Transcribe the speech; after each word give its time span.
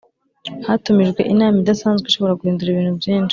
Hatumijwe 0.67 1.21
inama 1.33 1.57
idasanzwe 1.59 2.05
ishobora 2.07 2.37
guhindura 2.39 2.69
ibintu 2.71 2.93
byinshi 2.99 3.29